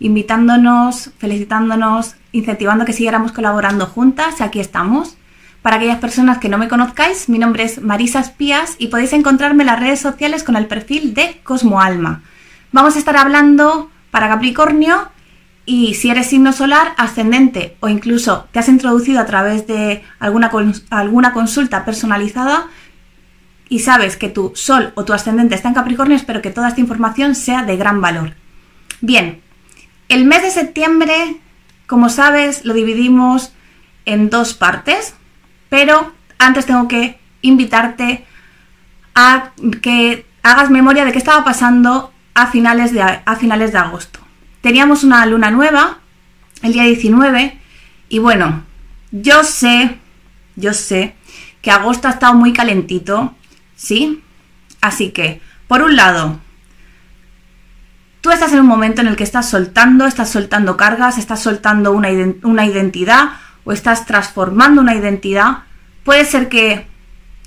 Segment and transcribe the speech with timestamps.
[0.00, 4.40] invitándonos, felicitándonos, incentivando que siguiéramos colaborando juntas.
[4.40, 5.16] Aquí estamos.
[5.62, 9.62] Para aquellas personas que no me conozcáis, mi nombre es Marisa Espías y podéis encontrarme
[9.62, 12.22] en las redes sociales con el perfil de Cosmo Alma.
[12.70, 15.08] Vamos a estar hablando para Capricornio
[15.64, 20.50] y si eres signo solar, ascendente o incluso te has introducido a través de alguna,
[20.90, 22.66] alguna consulta personalizada
[23.68, 26.80] y sabes que tu sol o tu ascendente está en Capricornio, espero que toda esta
[26.80, 28.34] información sea de gran valor.
[29.00, 29.40] Bien,
[30.08, 31.36] el mes de septiembre,
[31.86, 33.52] como sabes, lo dividimos
[34.04, 35.14] en dos partes,
[35.68, 38.24] pero antes tengo que invitarte
[39.14, 44.20] a que hagas memoria de qué estaba pasando a finales de, a finales de agosto.
[44.60, 45.98] Teníamos una luna nueva
[46.62, 47.58] el día 19
[48.08, 48.64] y bueno,
[49.10, 49.98] yo sé,
[50.56, 51.14] yo sé
[51.62, 53.34] que agosto ha estado muy calentito,
[53.74, 54.22] ¿sí?
[54.80, 56.40] Así que, por un lado,
[58.24, 61.92] tú estás en un momento en el que estás soltando, estás soltando cargas, estás soltando
[61.92, 62.08] una,
[62.42, 63.32] una identidad
[63.64, 65.58] o estás transformando una identidad.
[66.04, 66.86] Puede ser que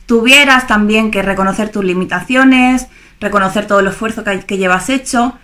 [0.06, 2.86] tuvieras también que reconocer tus limitaciones,
[3.20, 5.36] reconocer todo el esfuerzo que, que llevas hecho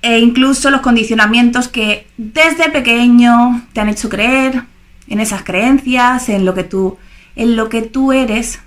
[0.00, 4.62] e incluso los condicionamientos que desde pequeño te han hecho creer
[5.08, 6.96] en esas creencias, en lo que tú,
[7.36, 8.60] en lo que tú eres,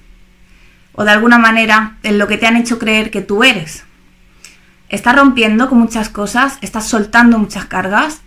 [0.93, 3.83] o de alguna manera en lo que te han hecho creer que tú eres.
[4.93, 8.21] Estás rompiendo con muchas cosas, estás soltando muchas cargas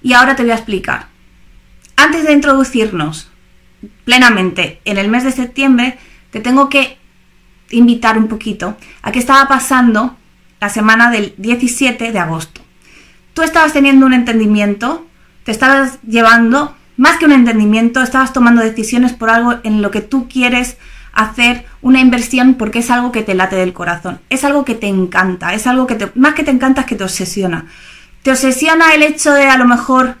[0.00, 1.08] y ahora te voy a explicar.
[1.94, 3.30] Antes de introducirnos
[4.06, 5.98] plenamente en el mes de septiembre,
[6.30, 6.96] te tengo que
[7.68, 10.16] invitar un poquito a qué estaba pasando
[10.58, 12.62] la semana del 17 de agosto.
[13.34, 15.06] Tú estabas teniendo un entendimiento,
[15.44, 20.00] te estabas llevando, más que un entendimiento, estabas tomando decisiones por algo en lo que
[20.00, 20.78] tú quieres
[21.16, 24.86] hacer una inversión porque es algo que te late del corazón, es algo que te
[24.86, 27.64] encanta, es algo que te, más que te encanta es que te obsesiona.
[28.22, 30.16] Te obsesiona el hecho de a lo mejor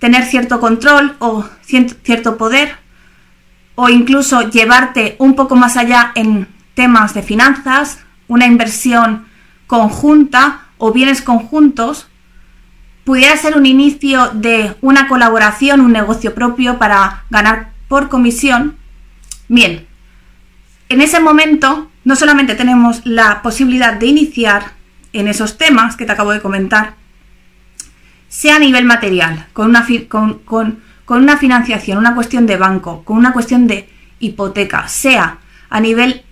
[0.00, 2.76] tener cierto control o cierto poder
[3.76, 9.26] o incluso llevarte un poco más allá en temas de finanzas, una inversión
[9.66, 12.08] conjunta o bienes conjuntos,
[13.04, 18.76] pudiera ser un inicio de una colaboración, un negocio propio para ganar por comisión.
[19.48, 19.86] Bien,
[20.90, 24.72] en ese momento no solamente tenemos la posibilidad de iniciar
[25.12, 26.94] en esos temas que te acabo de comentar,
[28.28, 30.82] sea a nivel material, con una, con, con
[31.22, 36.24] una financiación, una cuestión de banco, con una cuestión de hipoteca, sea a nivel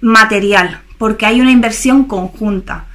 [0.00, 2.86] material, porque hay una inversión conjunta,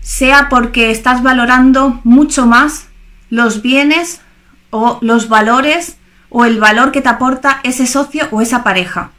[0.00, 2.88] sea porque estás valorando mucho más
[3.28, 4.22] los bienes
[4.70, 5.98] o los valores
[6.30, 9.10] o el valor que te aporta ese socio o esa pareja.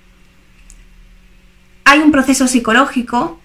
[1.92, 3.42] Hay un proceso psicológico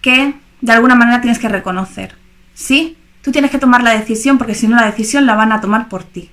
[0.00, 2.14] que de alguna manera tienes que reconocer.
[2.54, 2.96] ¿Sí?
[3.20, 5.88] Tú tienes que tomar la decisión porque si no la decisión la van a tomar
[5.88, 6.30] por ti.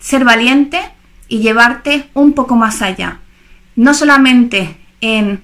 [0.00, 0.80] Ser valiente
[1.28, 3.20] y llevarte un poco más allá.
[3.76, 5.42] No solamente en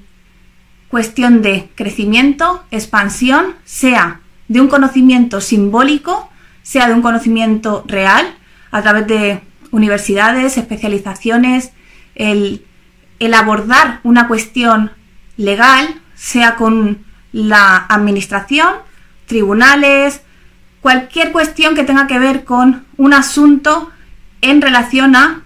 [0.89, 6.29] cuestión de crecimiento, expansión, sea de un conocimiento simbólico,
[6.65, 8.35] sea de un conocimiento real,
[8.73, 11.71] a través de universidades, especializaciones,
[12.17, 12.65] el,
[13.35, 14.93] abordar una cuestión
[15.37, 18.75] legal, sea con la administración,
[19.27, 20.23] tribunales,
[20.81, 23.91] cualquier cuestión que tenga que ver con un asunto
[24.41, 25.43] en relación a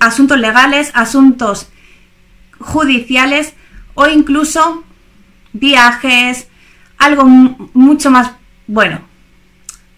[0.00, 1.68] asuntos legales, asuntos
[2.58, 3.54] judiciales
[3.94, 4.84] o incluso
[5.52, 6.48] viajes,
[6.98, 8.32] algo mucho más,
[8.66, 9.00] bueno,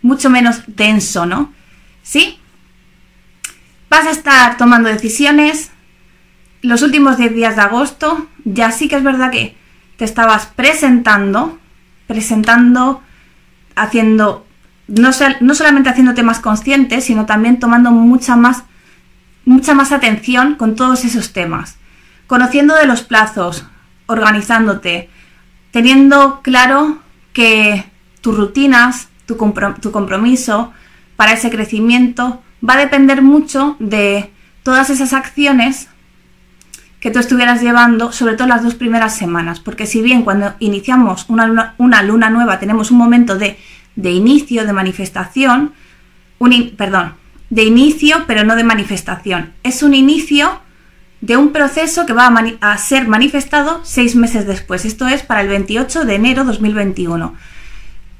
[0.02, 1.52] mucho menos denso, ¿no?
[2.02, 2.38] ¿Sí?
[3.96, 5.70] Vas a estar tomando decisiones.
[6.62, 9.56] Los últimos 10 días de agosto, ya sí que es verdad que
[9.96, 11.60] te estabas presentando,
[12.08, 13.02] presentando,
[13.76, 14.48] haciendo,
[14.88, 15.10] no,
[15.40, 18.64] no solamente haciendo temas conscientes, sino también tomando mucha más,
[19.44, 21.76] mucha más atención con todos esos temas.
[22.26, 23.64] Conociendo de los plazos,
[24.06, 25.08] organizándote,
[25.70, 26.98] teniendo claro
[27.32, 27.84] que
[28.22, 30.72] tus rutinas, tu, compromiso
[31.14, 34.30] para ese crecimiento va a depender mucho de
[34.62, 35.88] todas esas acciones
[37.00, 41.26] que tú estuvieras llevando, sobre todo las dos primeras semanas, porque si bien cuando iniciamos
[41.28, 41.46] una
[41.76, 43.58] luna, nueva tenemos un momento de,
[43.96, 45.74] inicio, de manifestación,
[46.38, 47.14] un, perdón,
[47.50, 50.60] de inicio pero no de manifestación, es un inicio
[51.20, 54.84] de un proceso que va a, ser manifestado seis meses después.
[54.84, 57.34] Esto es para el 28 de enero 2021.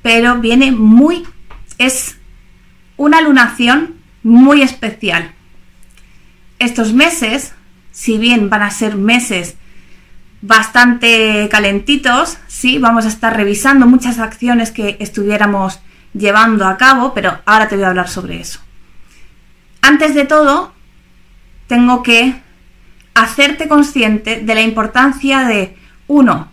[0.01, 1.23] Pero viene muy...
[1.77, 2.17] es
[2.97, 3.94] una lunación
[4.25, 5.33] muy especial.
[6.59, 7.55] Estos meses,
[7.93, 9.55] si bien van a ser meses
[10.43, 15.79] bastante calentitos, sí, vamos a estar revisando muchas acciones que estuviéramos
[16.13, 18.61] llevando a cabo, pero ahora te voy a hablar sobre eso.
[19.81, 20.73] Antes de todo,
[21.67, 22.43] tengo que
[23.15, 26.51] hacerte consciente de la importancia de, uno,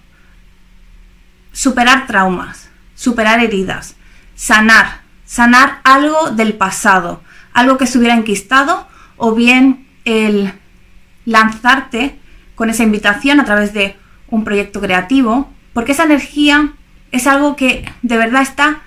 [1.52, 3.96] superar traumas, superar heridas,
[4.36, 7.22] sanar, sanar algo del pasado,
[7.54, 8.88] algo que se hubiera enquistado,
[9.18, 10.54] o bien el
[11.26, 12.18] lanzarte
[12.56, 13.96] con esa invitación a través de
[14.28, 16.74] un proyecto creativo, porque esa energía
[17.12, 18.82] es algo que de verdad está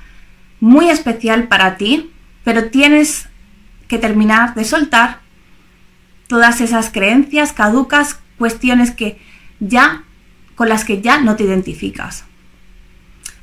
[0.60, 2.10] muy especial para ti,
[2.42, 3.28] pero tienes
[3.88, 5.20] que terminar de soltar
[6.26, 9.18] todas esas creencias caducas, cuestiones que
[9.60, 10.04] ya
[10.54, 12.24] con las que ya no te identificas.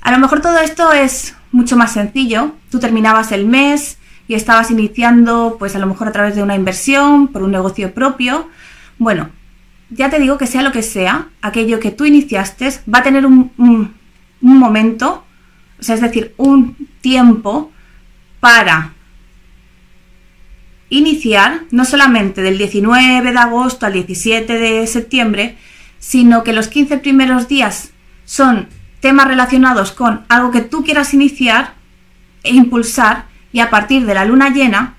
[0.02, 2.56] A lo mejor todo esto es mucho más sencillo.
[2.72, 3.98] Tú terminabas el mes
[4.28, 7.94] y estabas iniciando, pues a lo mejor a través de una inversión, por un negocio
[7.94, 8.48] propio.
[8.98, 9.30] Bueno,
[9.90, 13.26] ya te digo que sea lo que sea, aquello que tú iniciaste va a tener
[13.26, 15.26] un, un momento,
[15.80, 17.72] o sea, es decir, un tiempo
[18.40, 18.94] para
[20.90, 25.58] iniciar, no solamente del 19 de agosto al 17 de septiembre,
[26.00, 27.92] sino que los 15 primeros días
[28.26, 28.68] son
[29.00, 31.76] temas relacionados con algo que tú quieras iniciar
[32.44, 34.96] e impulsar y a partir de la luna llena,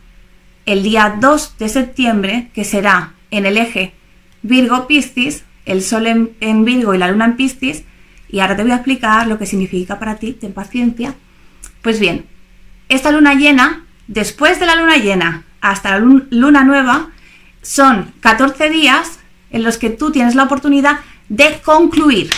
[0.66, 3.94] el día 2 de septiembre, que será en el eje
[4.42, 7.84] Virgo-Piscis, el Sol en, Virgo y la Luna en Piscis,
[8.28, 11.14] y ahora te voy a explicar lo que significa para ti, ten paciencia.
[11.82, 12.26] Pues bien,
[12.88, 17.10] esta luna llena, después de la luna llena hasta la luna nueva,
[17.60, 19.20] son 14 días
[19.50, 22.30] en los que tú tienes la oportunidad de concluir,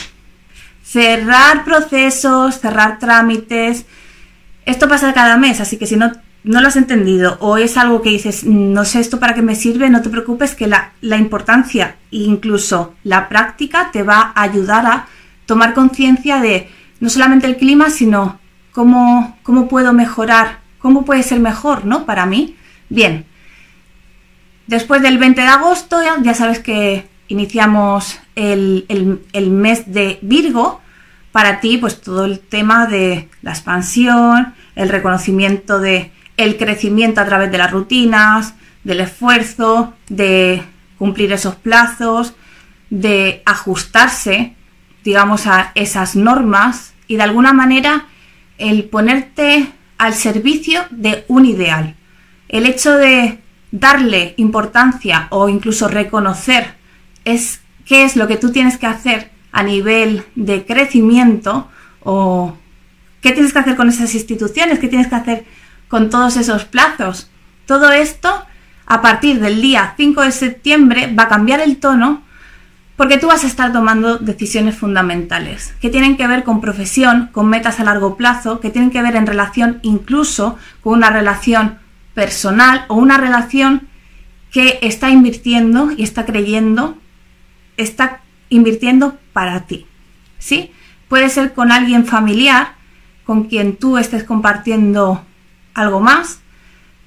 [0.82, 3.86] cerrar procesos, cerrar trámites.
[4.66, 6.12] Esto pasa cada mes, así que si no,
[6.42, 9.54] no lo has entendido o es algo que dices, no sé esto para qué me
[9.54, 14.42] sirve, no te preocupes que la, la importancia e incluso la práctica te va a
[14.42, 15.06] ayudar a
[15.46, 16.68] tomar conciencia de
[17.00, 18.38] no solamente el clima, sino
[18.72, 22.06] cómo, cómo puedo mejorar, cómo puede ser mejor, ¿no?
[22.06, 22.56] Para mí.
[22.88, 23.26] Bien,
[24.66, 28.86] Después del 20 de agosto ya, sabes que iniciamos el,
[29.50, 30.80] mes de Virgo.
[31.34, 37.24] Para ti, pues todo el tema de la expansión, el reconocimiento de el crecimiento a
[37.24, 38.54] través de las rutinas,
[38.84, 40.62] del esfuerzo, de
[40.96, 42.34] cumplir esos plazos,
[42.88, 44.54] de ajustarse,
[45.02, 48.06] digamos, a esas normas y de alguna manera
[48.58, 51.96] el ponerte al servicio de un ideal.
[52.48, 53.40] El hecho de
[53.72, 56.76] darle importancia o incluso reconocer
[57.24, 61.68] es qué es lo que tú tienes que hacer a nivel de crecimiento
[62.00, 62.56] o
[63.22, 65.44] qué tienes que hacer con esas instituciones, qué tienes que hacer
[65.86, 67.30] con todos esos plazos.
[67.64, 68.44] Todo esto
[68.84, 72.22] a partir del día 5 de septiembre va a cambiar el tono
[72.96, 77.48] porque tú vas a estar tomando decisiones fundamentales que tienen que ver con profesión, con
[77.48, 81.78] metas a largo plazo, que tienen que ver en relación incluso con una relación
[82.12, 83.86] personal o una relación
[84.50, 86.98] que está invirtiendo y está creyendo,
[87.76, 89.86] está invirtiendo para ti.
[90.38, 90.72] ¿Sí?
[91.08, 92.74] Puede ser con alguien familiar
[93.24, 95.22] con quien tú estés compartiendo
[95.74, 96.40] algo más.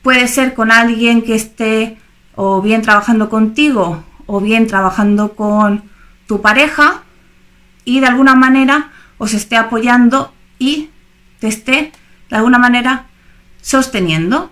[0.03, 1.97] Puede ser con alguien que esté
[2.35, 5.83] o bien trabajando contigo o bien trabajando con
[6.27, 7.03] tu pareja
[7.85, 10.89] y de alguna manera os esté apoyando y
[11.39, 11.91] te esté
[12.29, 13.05] de alguna manera
[13.61, 14.51] sosteniendo.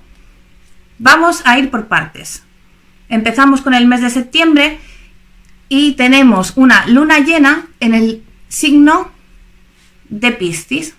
[0.98, 2.44] Vamos a ir por partes.
[3.10, 4.80] Empezamos con el mes de septiembre
[5.70, 9.12] y tenemos una luna llena en el signo
[10.10, 10.96] de Piscis.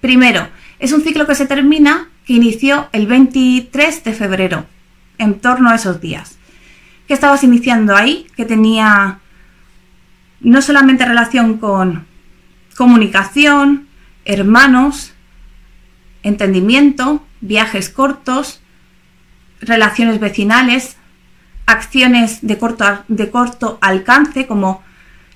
[0.00, 4.66] Primero, es un ciclo que se termina, que inició el 23 de febrero,
[5.18, 6.38] en torno a esos días.
[7.06, 8.26] ¿Qué estabas iniciando ahí?
[8.36, 9.20] Que tenía
[10.40, 12.06] no solamente relación con
[12.76, 13.88] comunicación,
[14.24, 15.14] hermanos,
[16.22, 18.60] entendimiento, viajes cortos,
[19.60, 20.97] relaciones vecinales,
[21.68, 24.82] acciones de corto, de corto alcance, como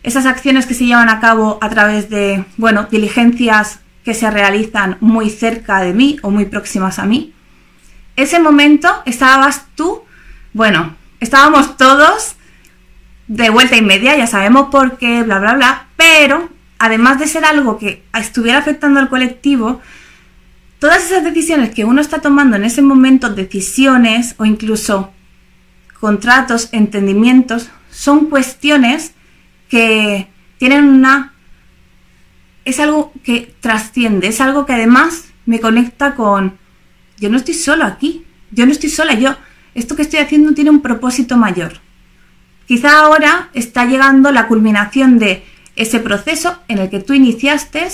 [0.03, 4.97] esas acciones que se llevan a cabo a través de, bueno, diligencias que se realizan
[5.01, 7.35] muy cerca de mí o muy próximas a mí.
[8.17, 10.03] Ese momento estabas tú,
[10.55, 12.37] bueno, estábamos todos
[13.29, 16.49] de vuelta y media, ya sabemos por qué, bla, bla, bla, pero
[16.79, 19.83] además de ser algo que estuviera afectando al colectivo,
[20.79, 25.13] todas esas decisiones que uno está tomando en ese momento, decisiones o incluso
[26.03, 29.13] contratos, entendimientos, son cuestiones
[29.69, 30.27] que
[30.59, 31.33] tienen una...
[32.65, 36.59] es algo que trasciende, es algo que además me conecta con...
[37.21, 39.37] Yo no estoy solo aquí, yo no estoy sola, yo...
[39.77, 41.75] Esto que estoy haciendo tiene un propósito mayor,
[42.67, 45.45] Quizá ahora está llegando la culminación de
[45.77, 47.87] ese proceso en el que tú iniciaste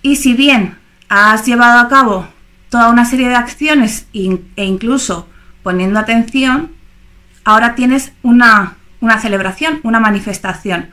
[0.00, 0.78] y si bien
[1.10, 2.28] has llevado a cabo
[2.70, 5.28] toda una serie de acciones e incluso
[5.62, 6.70] poniendo atención,
[7.44, 10.90] ahora tienes una, una celebración, una manifestación.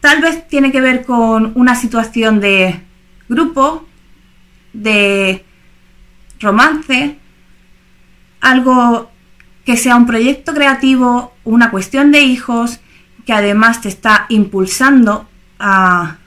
[0.00, 2.80] Tal vez tiene que ver con una situación de
[3.28, 3.86] grupo,
[4.72, 5.44] de
[6.38, 7.18] romance,
[8.40, 9.10] algo
[9.64, 12.78] que sea un proyecto creativo, una cuestión de hijos,
[13.24, 16.18] que además te está impulsando a,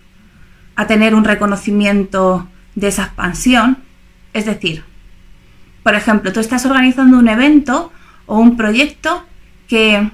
[0.75, 3.77] a tener un reconocimiento de esa expansión.
[4.33, 4.83] Es decir,
[5.83, 7.91] por ejemplo, tú estás organizando un evento
[8.25, 9.23] o un proyecto
[9.67, 10.11] que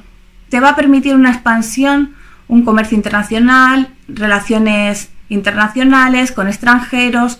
[0.49, 2.15] te va a permitir una expansión,
[2.47, 7.39] un comercio internacional, relaciones internacionales con extranjeros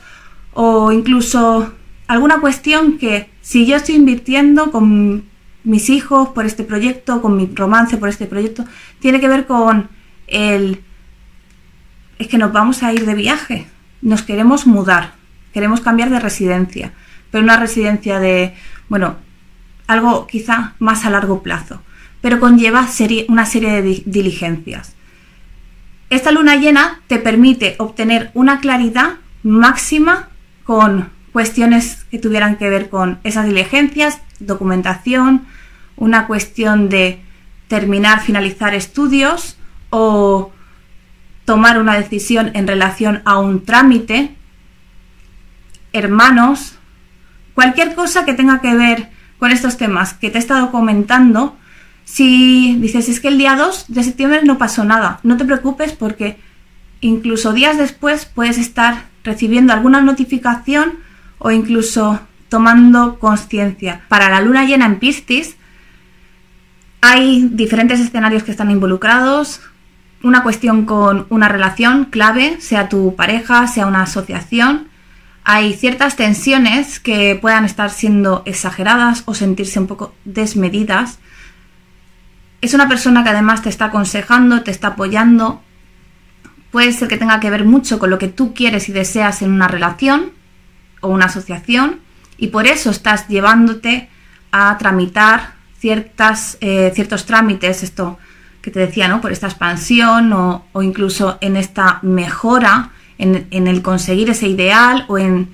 [0.53, 1.73] o incluso
[2.07, 5.25] alguna cuestión que si yo estoy invirtiendo con
[5.63, 8.65] mis hijos por este proyecto, con mi romance por este proyecto,
[8.99, 9.89] tiene que ver con
[10.27, 10.81] el...
[12.19, 13.67] es que nos vamos a ir de viaje,
[14.01, 15.13] nos queremos mudar,
[15.53, 16.93] queremos cambiar de residencia,
[17.35, 18.53] pero una residencia de,
[18.87, 19.17] bueno,
[19.87, 21.81] algo quizá más a largo plazo,
[22.21, 22.87] pero conlleva
[23.27, 24.95] una serie de diligencias.
[26.09, 30.29] Esta luna llena te permite obtener una claridad máxima
[30.63, 35.45] con cuestiones que tuvieran que ver con esas diligencias, documentación,
[35.97, 37.19] una cuestión de
[37.67, 39.57] terminar, finalizar estudios
[39.89, 40.53] o
[41.43, 44.33] tomar una decisión en relación a un trámite,
[45.91, 46.79] hermanos,
[47.55, 49.09] cualquier cosa que tenga que ver
[49.39, 51.57] con estos temas que te he estado comentando,
[52.03, 55.93] si dices es que el día 2 de septiembre no pasó nada, no te preocupes
[55.93, 56.37] porque
[57.01, 60.99] incluso días después puedes estar recibiendo alguna notificación
[61.39, 62.19] o incluso
[62.49, 64.01] tomando conciencia.
[64.07, 65.55] Para la luna llena en Piscis
[67.01, 69.61] hay diferentes escenarios que están involucrados.
[70.23, 74.87] Una cuestión con una relación clave, sea tu pareja, sea una asociación.
[75.45, 81.19] Hay ciertas tensiones que puedan estar siendo exageradas o sentirse un poco desmedidas.
[82.61, 85.61] Es una persona que además te está aconsejando, te está apoyando.
[86.71, 89.51] Puede ser que tenga que ver mucho con lo que tú quieres y deseas en
[89.51, 90.31] una relación
[91.01, 91.99] o una asociación
[92.37, 94.09] y por eso estás llevándote
[94.51, 98.17] a tramitar ciertas, eh, ciertos trámites, esto
[98.61, 99.21] que te decía, ¿no?
[99.21, 105.49] Por esta expansión o, incluso en esta mejora, en, el conseguir ese ideal o en,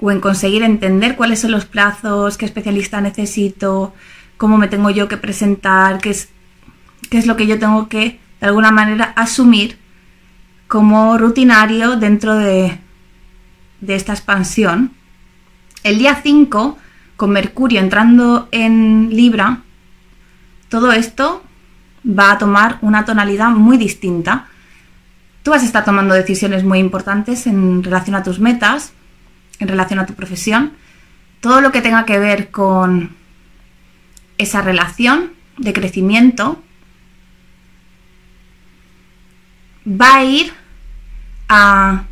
[0.00, 3.94] o en conseguir entender cuáles son los plazos, qué especialista necesito,
[4.36, 6.28] cómo me tengo yo que presentar, qué es,
[7.10, 9.78] qué es lo que yo tengo que, de alguna manera, asumir
[10.66, 12.78] como rutinario dentro de,
[13.80, 14.92] de esta expansión,
[15.84, 16.78] el día 5,
[17.16, 19.62] con Mercurio entrando en Libra,
[20.68, 21.42] todo esto
[22.06, 24.48] va a tomar una tonalidad muy distinta.
[25.42, 28.92] Tú vas a estar tomando decisiones muy importantes en relación a tus metas,
[29.58, 30.72] en relación a tu profesión,
[31.40, 33.16] todo lo que tenga que ver con
[34.38, 36.62] esa relación de crecimiento
[39.86, 40.52] va a ir
[41.48, 42.04] a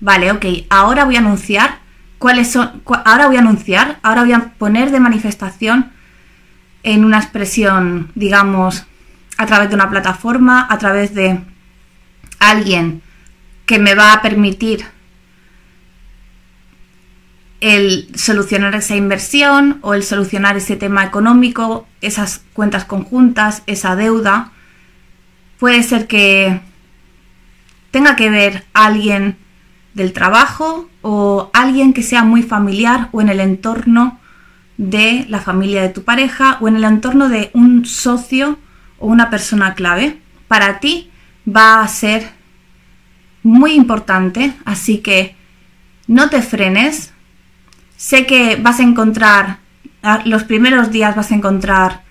[0.00, 1.78] Vale, ok, ahora voy a anunciar
[2.18, 5.90] cuáles son, ahora voy a anunciar, ahora voy a poner de manifestación
[6.82, 8.84] en una expresión, digamos,
[9.38, 11.40] a través de una plataforma, a través de
[12.38, 13.02] alguien
[13.66, 14.86] que me va a permitir
[17.60, 24.52] el solucionar esa inversión o el solucionar ese tema económico, esas cuentas conjuntas, esa deuda.
[25.58, 26.60] Puede ser que
[27.90, 29.36] tenga que ver alguien
[29.94, 34.20] del trabajo o alguien que sea muy familiar o en el entorno
[34.76, 38.58] de la familia de tu pareja o en el entorno de un socio
[38.98, 40.20] o una persona clave.
[40.48, 41.10] Para ti
[41.46, 42.30] va a ser
[43.42, 45.36] muy importante, así que
[46.06, 47.12] no te frenes.
[47.96, 49.58] Sé que vas a encontrar,
[50.24, 52.02] los primeros días vas a encontrar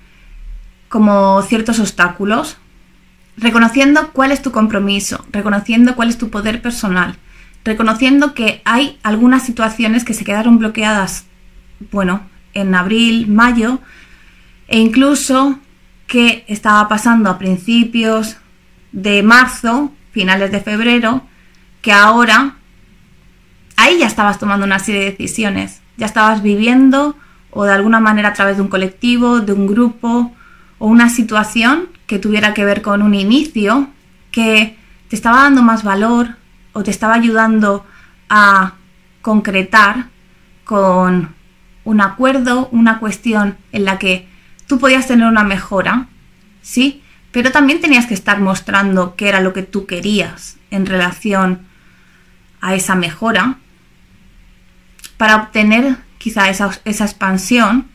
[0.88, 2.58] como ciertos obstáculos,
[3.38, 7.18] reconociendo cuál es tu compromiso, reconociendo cuál es tu poder personal,
[7.64, 11.26] reconociendo que hay algunas situaciones que se quedaron bloqueadas,
[11.92, 12.22] bueno,
[12.54, 13.80] en abril, mayo,
[14.68, 15.60] e incluso
[16.08, 18.38] que estaba pasando a principios
[18.96, 21.22] de marzo, finales de febrero,
[21.82, 22.56] que ahora
[23.76, 27.16] ahí ya estabas tomando una serie de decisiones, ya estabas viviendo
[27.52, 30.34] o de alguna manera a través de un colectivo, de un grupo
[30.80, 33.90] o una situación que tuviera que ver con un inicio
[34.32, 34.78] que
[35.10, 36.36] te estaba dando más valor,
[36.74, 37.86] o te estaba ayudando
[38.30, 38.74] a
[39.22, 40.08] concretar
[40.66, 41.34] con
[41.86, 44.28] un acuerdo, una cuestión en la que
[44.68, 46.08] tú podías tener una mejora,
[46.62, 47.02] ¿sí?
[47.36, 51.68] Pero también tenías que estar mostrando qué era lo que tú querías en relación
[52.62, 53.58] a esa mejora
[55.18, 57.88] para obtener quizá esa, esa expansión.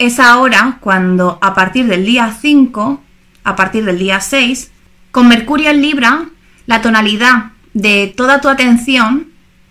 [0.00, 3.00] Es ahora cuando a partir del día 5,
[3.44, 4.72] a partir del día 6,
[5.12, 6.24] con Mercurio en Libra,
[6.66, 9.28] la tonalidad de toda tu atención,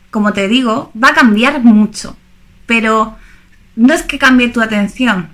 [0.10, 2.16] como te digo, va a cambiar mucho.
[2.66, 3.18] Pero
[3.75, 5.34] no es que cambie tu atención,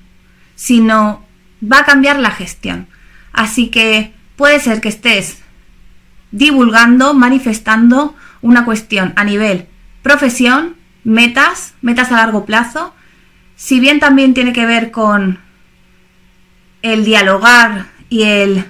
[0.56, 1.24] sino
[1.62, 2.88] va a cambiar la gestión.
[3.34, 5.40] Así que puede ser que estés
[6.32, 9.68] divulgando, manifestando una cuestión a nivel
[10.04, 12.94] profesión, metas, metas a largo plazo,
[13.56, 15.40] si bien también tiene que ver con
[16.82, 18.66] el dialogar y el,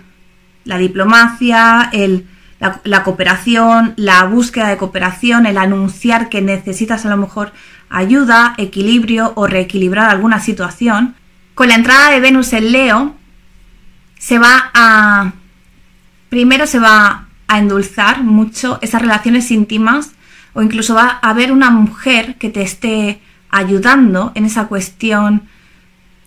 [0.64, 2.28] la diplomacia, el,
[2.60, 7.52] la, la, cooperación, la búsqueda de cooperación, el anunciar que necesitas a lo mejor
[7.90, 11.16] ayuda, equilibrio o reequilibrar alguna situación,
[11.56, 13.16] con la entrada de Venus en Leo
[14.24, 15.34] se va a...
[16.30, 20.14] Primero se va a endulzar mucho esas relaciones íntimas
[20.54, 25.44] o incluso va a haber una mujer que te esté ayudando en esa cuestión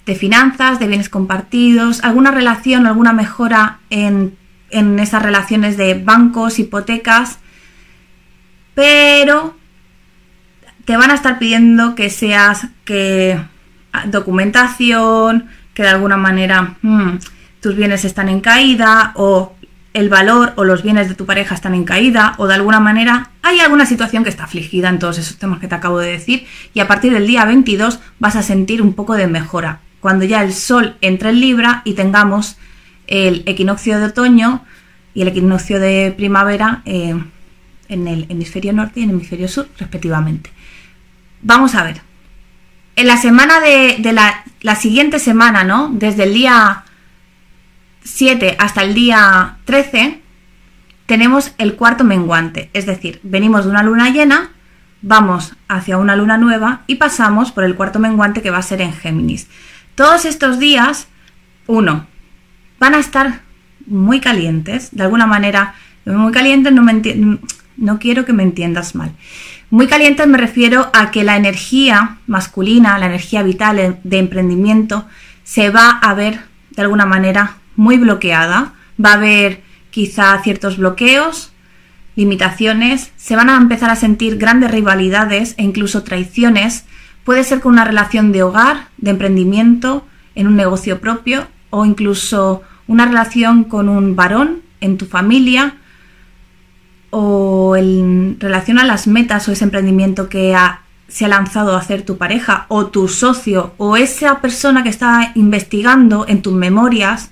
[0.04, 4.36] de finanzas, de bienes compartidos, alguna relación, alguna mejora en,
[4.68, 7.38] en esas relaciones de bancos, hipotecas,
[8.74, 9.56] pero
[10.84, 13.40] te van a estar pidiendo que seas que
[13.92, 17.16] ah, documentación, que de alguna manera hmm,
[17.66, 19.52] tus bienes están en caída o
[19.92, 23.30] el valor o los bienes de tu pareja están en caída o de alguna manera
[23.42, 26.46] hay alguna situación que está afligida en todos esos temas que te acabo de decir
[26.74, 29.80] y a partir del día 22 vas a sentir un poco de mejora.
[29.98, 32.56] Cuando ya el sol entre en Libra y tengamos
[33.08, 34.64] el equinoccio de otoño
[35.12, 37.20] y el equinoccio de primavera eh,
[37.88, 40.52] en el hemisferio norte y en el hemisferio sur respectivamente.
[41.42, 42.00] Vamos a ver.
[42.94, 45.90] En la semana de, la, la siguiente semana, ¿no?
[45.92, 46.84] Desde el día
[48.06, 50.20] 7 hasta el día 13
[51.06, 54.50] tenemos el cuarto menguante, es decir, venimos de una luna llena,
[55.02, 58.80] vamos hacia una luna nueva y pasamos por el cuarto menguante que va a ser
[58.80, 59.48] en Géminis.
[59.94, 61.08] Todos estos días,
[61.66, 62.06] uno,
[62.78, 63.42] van a estar
[63.86, 67.38] muy calientes, de alguna manera, muy calientes no, me
[67.76, 69.12] no quiero que me entiendas mal.
[69.70, 75.06] Muy calientes me refiero a que la energía masculina, la energía vital de emprendimiento,
[75.44, 76.40] se va a ver
[76.70, 81.52] de alguna manera muy bloqueada, va a haber quizá ciertos bloqueos,
[82.16, 86.84] limitaciones, se van a empezar a sentir grandes rivalidades e incluso traiciones,
[87.24, 92.62] puede ser con una relación de hogar, de emprendimiento, en un negocio propio o incluso
[92.86, 95.74] una relación con un varón en tu familia
[97.10, 100.54] o en relación a las metas o ese emprendimiento que
[101.08, 105.32] se ha lanzado a hacer tu pareja o tu socio o esa persona que está
[105.34, 107.30] investigando en tus memorias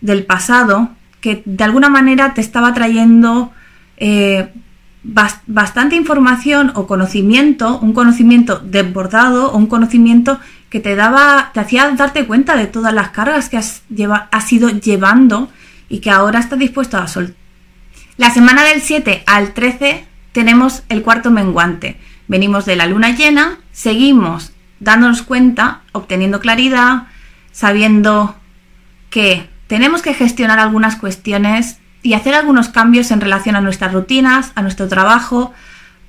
[0.00, 3.52] del pasado que de alguna manera te estaba trayendo
[3.96, 4.48] eh,
[5.02, 11.90] bastante información o conocimiento, un conocimiento desbordado o un conocimiento que te daba, te hacía
[11.90, 15.50] darte cuenta de todas las cargas que has, lleva, has ido llevando
[15.88, 17.36] y que ahora estás dispuesto a soltar.
[18.16, 21.98] La semana del 7 al 13 tenemos el cuarto menguante.
[22.28, 27.08] Venimos de la luna llena, seguimos dándonos cuenta, obteniendo claridad,
[27.52, 28.36] sabiendo
[29.10, 34.50] que tenemos que gestionar algunas cuestiones y hacer algunos cambios en relación a nuestras rutinas,
[34.56, 35.54] a nuestro trabajo,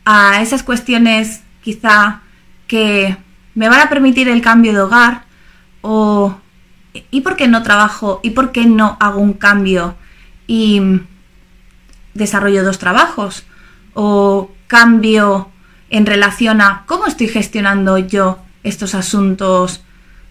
[0.03, 2.21] a esas cuestiones quizá
[2.65, 3.15] que
[3.53, 5.25] me van a permitir el cambio de hogar
[5.81, 6.39] o
[7.11, 8.19] ¿y por qué no trabajo?
[8.23, 9.93] ¿Y por qué no hago un cambio
[10.47, 10.81] y
[12.15, 13.45] desarrollo dos trabajos?
[13.93, 15.51] ¿O cambio
[15.91, 19.83] en relación a cómo estoy gestionando yo estos asuntos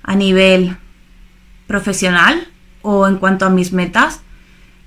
[0.03, 0.79] a nivel
[1.69, 2.49] profesional?
[2.83, 4.21] O en cuanto a mis metas?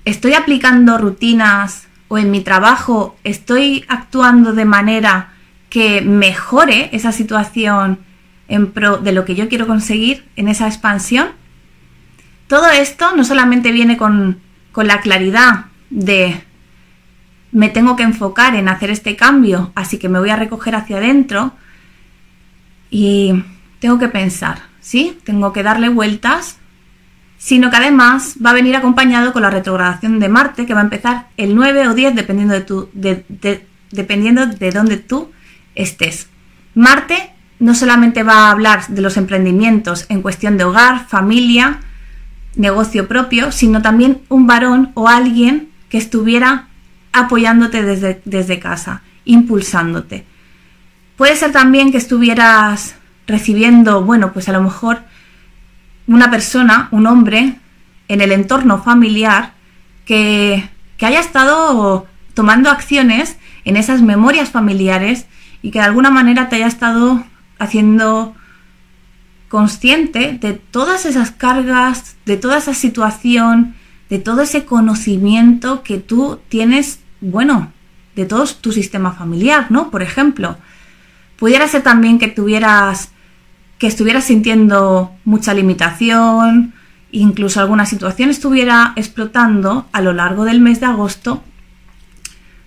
[0.04, 5.32] ¿Estoy aplicando rutinas o en mi trabajo estoy actuando de manera
[5.70, 7.98] que mejore esa situación
[8.48, 11.28] en pro de lo que yo quiero conseguir en esa expansión?
[12.46, 14.40] Todo esto no solamente viene con,
[14.72, 16.44] con la claridad de
[17.54, 20.96] me tengo que enfocar en hacer este cambio, así que me voy a recoger hacia
[20.96, 21.52] adentro
[22.90, 23.44] y
[23.78, 25.16] tengo que pensar, ¿sí?
[25.24, 26.58] Tengo que darle vueltas
[27.38, 30.84] sino que además va a venir acompañado con la retrogradación de Marte, que va a
[30.84, 32.88] empezar el 9 o 10, dependiendo de, tu,
[33.90, 35.30] dependiendo de dónde tú
[35.74, 36.28] estés.
[36.74, 41.80] Marte no solamente va a hablar de los emprendimientos en cuestión de hogar, familia,
[42.56, 46.68] negocio propio, sino también un varón o alguien que estuviera
[47.12, 50.24] apoyándote desde, desde casa, impulsándote.
[51.16, 55.02] Puede ser también que estuvieras recibiendo, bueno, pues a lo mejor
[56.06, 57.58] una persona, un hombre,
[58.08, 59.54] en el entorno familiar
[60.04, 65.26] que, que haya estado tomando acciones en esas memorias familiares
[65.62, 67.24] y que de alguna manera te haya estado
[67.58, 68.34] haciendo
[69.48, 73.74] consciente de todas esas cargas, de toda esa situación,
[74.10, 77.72] de todo ese conocimiento que tú tienes, bueno,
[78.16, 79.90] de todo tu sistema familiar, ¿no?
[79.90, 80.58] Por ejemplo,
[81.36, 83.10] pudiera ser también que tuvieras
[83.84, 86.72] que estuvieras sintiendo mucha limitación,
[87.12, 91.44] incluso alguna situación estuviera explotando a lo largo del mes de agosto.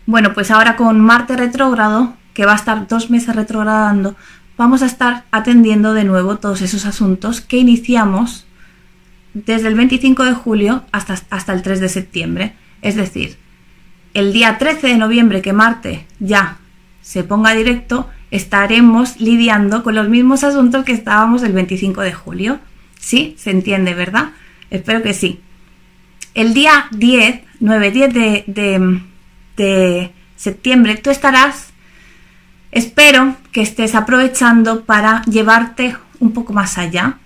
[0.05, 4.15] Bueno, pues ahora con Marte retrógrado, que va a estar dos meses retrogradando,
[4.59, 8.45] vamos a estar atendiendo de nuevo todos esos asuntos que iniciamos
[9.33, 12.53] desde el 25 de julio hasta, hasta el 3 de septiembre.
[12.83, 13.39] Es decir,
[14.13, 16.59] el día 13 de noviembre que Marte ya
[17.01, 22.59] se ponga directo, estaremos lidiando con los mismos asuntos que estábamos el 25 de julio.
[22.99, 23.35] ¿Sí?
[23.37, 24.31] ¿Se entiende, verdad?
[24.69, 25.39] Espero que sí.
[26.33, 29.01] El día 10, 9-10 de, de,
[29.55, 31.69] de septiembre, tú estarás,
[32.71, 37.17] espero que estés aprovechando para llevarte un poco más allá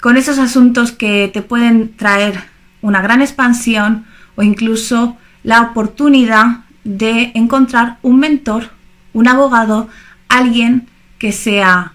[0.00, 2.44] con esos asuntos que te pueden traer
[2.80, 8.70] una gran expansión o incluso la oportunidad de encontrar un mentor,
[9.12, 9.88] un abogado,
[10.28, 10.88] alguien
[11.18, 11.94] que sea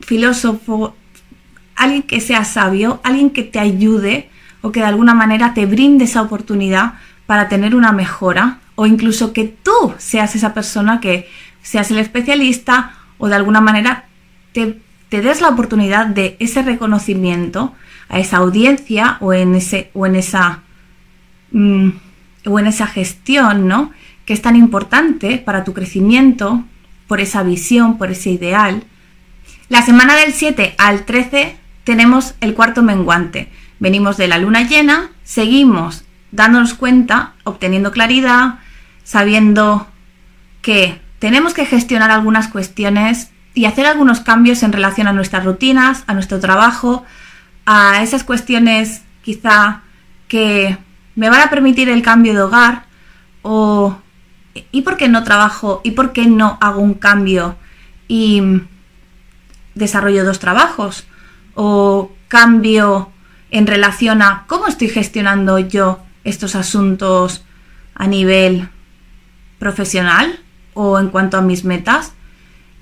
[0.00, 0.94] filósofo,
[1.76, 4.28] alguien que sea sabio, alguien que te ayude
[4.62, 6.94] o que de alguna manera te brinde esa oportunidad
[7.26, 11.28] para tener una mejora o incluso que tú seas esa persona que
[11.62, 14.06] seas el especialista o de alguna manera
[14.52, 17.74] te, des la oportunidad de ese reconocimiento
[18.08, 20.62] a esa audiencia o en, ese, o en esa
[21.52, 21.90] mm,
[22.46, 23.92] o en esa gestión, ¿no?
[24.24, 26.64] Que es tan importante para tu crecimiento,
[27.06, 28.84] por esa visión, por ese ideal.
[29.68, 33.50] La semana del 7 al 13 tenemos el cuarto menguante.
[33.78, 38.58] Venimos de la luna llena, seguimos dándonos cuenta, obteniendo claridad,
[39.04, 39.86] sabiendo
[40.62, 46.02] que tenemos que gestionar algunas cuestiones y hacer algunos cambios en relación a nuestras rutinas,
[46.06, 47.04] a nuestro trabajo,
[47.66, 49.82] a esas cuestiones quizá
[50.28, 50.76] que
[51.14, 52.86] me van a permitir el cambio de hogar
[53.42, 53.96] o
[54.54, 55.80] ¿y por qué no trabajo?
[55.84, 57.56] ¿Y por qué no hago un cambio
[58.08, 58.42] y
[59.74, 61.06] desarrollo dos trabajos?
[61.54, 63.10] ¿O cambio
[63.50, 67.44] en relación a cómo estoy gestionando yo estos asuntos
[67.94, 68.68] a nivel
[69.58, 70.40] profesional
[70.74, 72.12] o en cuanto a mis metas?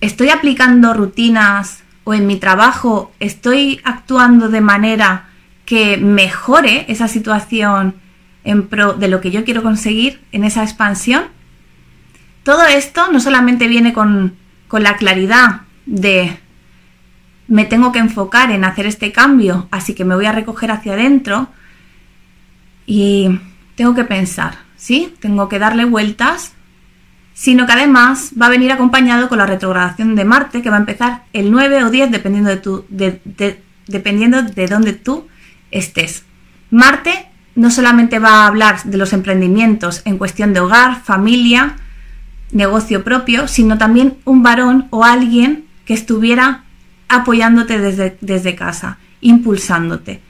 [0.01, 5.29] ¿Estoy aplicando rutinas o en mi trabajo estoy actuando de manera
[5.65, 7.95] que mejore esa situación
[8.45, 11.25] en pro de lo que yo quiero conseguir en esa expansión?
[12.43, 14.37] Todo esto no solamente viene con,
[14.71, 16.39] la claridad de
[17.47, 20.95] me tengo que enfocar en hacer este cambio, así que me voy a recoger hacia
[20.95, 21.49] adentro
[22.87, 23.39] y
[23.75, 25.15] tengo que pensar, ¿sí?
[25.21, 26.55] Tengo que darle vueltas,
[27.35, 30.81] sino que además va a venir acompañado con la retrogradación de Marte, que va a
[30.81, 32.87] empezar el 9 o 10, dependiendo de, tu,
[33.87, 35.29] dependiendo de dónde tú
[35.71, 36.25] estés.
[36.71, 41.77] Marte no solamente va a hablar de los emprendimientos en cuestión de hogar, familia,
[42.53, 46.65] negocio propio, sino también un varón o alguien que estuviera
[47.09, 50.21] apoyándote desde, desde casa, impulsándote.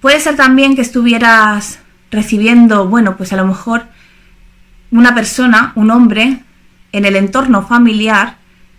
[0.00, 3.84] Puede ser también que estuvieras recibiendo, bueno, pues a lo mejor
[4.90, 6.42] una persona, un hombre,
[6.92, 8.36] en el entorno familiar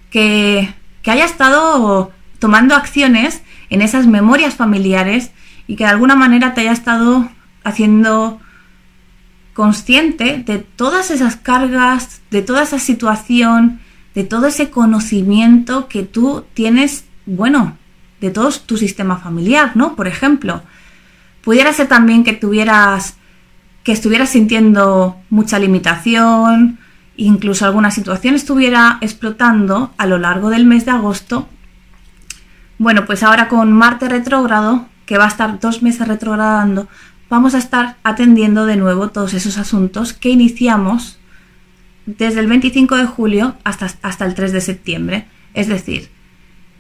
[0.10, 5.32] que, que haya estado tomando acciones en esas memorias familiares
[5.68, 7.30] y que de alguna manera te haya estado
[7.64, 8.41] haciendo
[9.54, 13.80] consciente de todas esas cargas, de toda esa situación,
[14.16, 17.78] de todo ese conocimiento que tú tienes, bueno,
[18.20, 19.96] de todo tu sistema familiar, ¿no?
[19.96, 20.62] Por ejemplo,
[21.44, 23.16] pudiera ser también que tuvieras,
[23.84, 26.80] que estuvieras sintiendo mucha limitación,
[27.18, 31.48] incluso alguna situación estuviera explotando a lo largo del mes de agosto.
[32.78, 36.88] Bueno, pues ahora con Marte retrógrado, que va a estar dos meses retrogradando,
[37.32, 41.18] vamos a estar atendiendo de nuevo todos esos asuntos que iniciamos
[42.06, 45.26] desde el 25 de julio hasta, hasta el 3 de septiembre.
[45.54, 46.10] Es decir,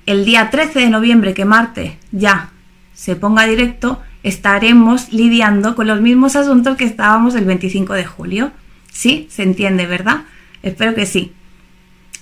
[0.06, 2.50] el día 13 de noviembre que Marte ya
[2.94, 8.52] se ponga directo, estaremos lidiando con los mismos asuntos que estábamos el 25 de julio.
[8.92, 9.28] ¿Sí?
[9.32, 10.24] ¿Se entiende, verdad?
[10.64, 11.32] Espero que sí.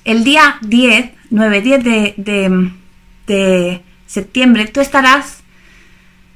[0.03, 2.71] El día 10, 9-10 de, de,
[3.25, 5.38] de septiembre, tú estarás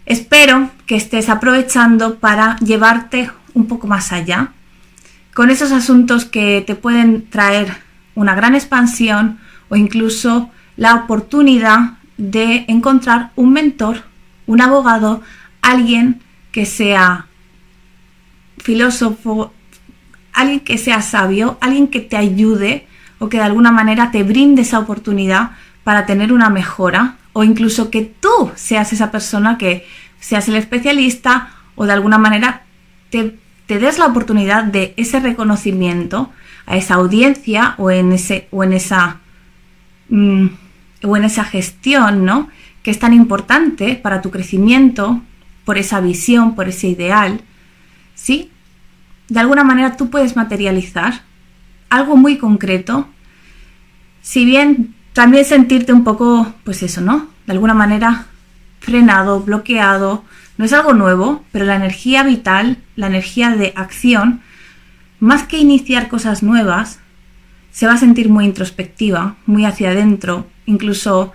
[0.06, 4.52] Espero que estés aprovechando para llevarte un poco más allá
[5.34, 7.74] con esos asuntos que te pueden traer
[8.14, 9.40] una gran expansión
[9.70, 14.04] o incluso la oportunidad de encontrar un mentor,
[14.46, 15.22] un abogado,
[15.62, 17.28] alguien que sea
[18.58, 19.54] filósofo,
[20.34, 22.88] alguien que sea sabio, alguien que te ayude
[23.20, 25.52] o que de alguna manera te brinde esa oportunidad
[25.84, 29.86] para tener una mejora o incluso que tú seas esa persona que
[30.20, 32.64] seas el especialista o de alguna manera
[33.10, 36.32] te, des la oportunidad de ese reconocimiento
[36.66, 39.20] a esa audiencia o en, ese, o en esa
[40.10, 40.48] mm,
[41.04, 42.50] o en esa gestión, ¿no?
[42.82, 45.22] Que es tan importante para tu crecimiento,
[45.66, 47.42] por esa visión, por ese ideal,
[48.16, 48.50] ¿sí?
[49.30, 51.22] De alguna manera tú puedes materializar
[51.90, 53.08] algo muy concreto,
[54.22, 57.28] si bien también sentirte un poco, pues eso, ¿no?
[57.46, 58.26] De alguna manera
[58.80, 60.24] frenado, bloqueado,
[60.58, 64.42] no es algo nuevo, pero la energía vital, la energía de acción,
[65.20, 67.00] más que iniciar cosas nuevas,
[67.72, 71.34] se va a sentir muy introspectiva, muy hacia adentro, incluso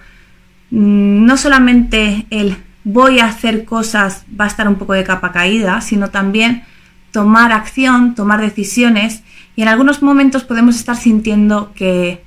[0.70, 5.30] mm, no solamente el voy a hacer cosas va a estar un poco de capa
[5.32, 6.64] caída, sino también
[7.10, 9.22] tomar acción, tomar decisiones.
[9.56, 12.24] Y en algunos momentos podemos estar sintiendo que,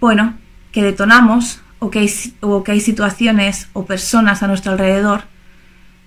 [0.00, 0.34] bueno,
[0.72, 5.24] que detonamos o que, hay, o que hay situaciones o personas a nuestro alrededor,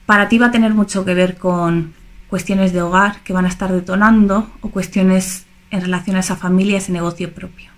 [0.05, 1.93] para ti va a tener mucho que ver con
[2.29, 6.77] cuestiones de hogar que van a estar detonando o cuestiones en relación a esa familia,
[6.77, 7.71] ese negocio propio.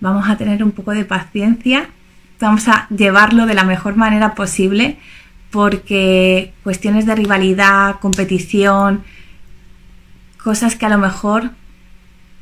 [0.00, 1.88] Vamos a tener un poco de paciencia,
[2.40, 4.98] vamos a llevarlo de la mejor manera posible
[5.50, 9.04] porque cuestiones de rivalidad, competición,
[10.42, 11.52] cosas que a lo mejor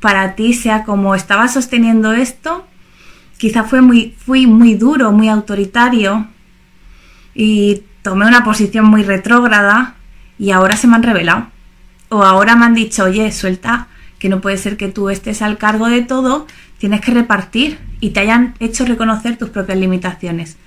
[0.01, 2.67] para ti sea como estaba sosteniendo esto,
[3.37, 6.27] quizá fue muy, fui muy duro, muy autoritario
[7.33, 9.95] y tomé una posición muy retrógrada
[10.37, 11.47] y ahora se me han revelado.
[12.09, 13.87] O ahora me han dicho, oye, suelta,
[14.19, 18.09] que no puede ser que tú estés al cargo de todo, tienes que repartir y
[18.09, 20.57] te hayan hecho reconocer tus propias limitaciones.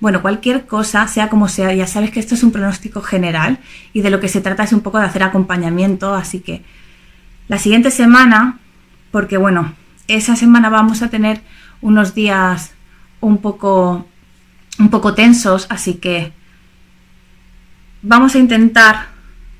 [0.00, 3.58] Bueno, cualquier cosa, sea como sea, ya sabes que esto es un pronóstico general
[3.92, 6.62] y de lo que se trata es un poco de hacer acompañamiento, así que
[7.48, 8.58] la siguiente semana,
[9.12, 9.74] porque bueno,
[10.08, 11.42] esa semana vamos a tener
[11.80, 12.72] unos días
[13.20, 14.06] un poco,
[14.80, 16.32] un poco tensos, así que
[18.02, 19.06] vamos a intentar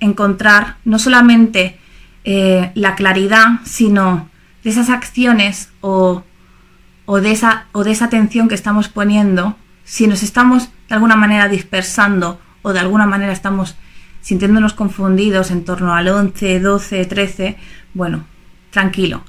[0.01, 1.79] encontrar no solamente
[2.25, 4.29] eh, la claridad, sino
[4.65, 6.25] de esas acciones o,
[7.05, 11.17] o, de esa, o de esa atención que estamos poniendo, si nos estamos de alguna
[11.17, 13.77] manera dispersando o de alguna manera estamos
[14.21, 17.57] sintiéndonos confundidos en torno al 11, 12, 13,
[17.93, 18.25] bueno,
[18.71, 19.23] tranquilo.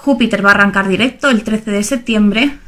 [0.00, 2.58] Júpiter va a arrancar directo el 13 de septiembre